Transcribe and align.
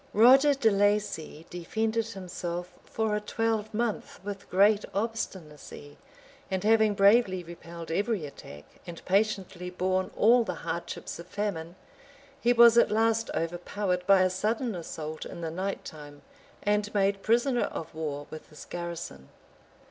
Roger 0.15 0.55
de 0.55 0.71
Laci 0.71 1.45
defended 1.51 2.07
himself 2.07 2.71
for 2.85 3.15
a 3.15 3.21
twelvemonth 3.21 4.19
with 4.23 4.49
great 4.49 4.83
obstinacy; 4.95 5.95
and 6.49 6.63
having 6.63 6.95
bravely 6.95 7.43
repelled 7.43 7.91
every 7.91 8.25
attack, 8.25 8.63
and 8.87 9.05
patiently 9.05 9.69
borne 9.69 10.09
all 10.17 10.43
the 10.43 10.55
hardships 10.65 11.19
of 11.19 11.27
famine, 11.27 11.75
he 12.41 12.51
was 12.51 12.79
at 12.79 12.89
last 12.89 13.29
overpowered 13.35 14.03
by 14.07 14.23
a 14.23 14.29
sudden 14.31 14.73
assault 14.73 15.23
in 15.23 15.41
the 15.41 15.51
night 15.51 15.85
time, 15.85 16.23
and 16.63 16.91
made 16.95 17.21
prisoner 17.21 17.65
of 17.65 17.93
war, 17.93 18.25
with 18.31 18.49
his 18.49 18.65
garrison. 18.65 19.29